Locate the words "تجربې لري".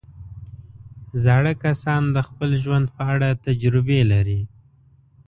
3.45-4.41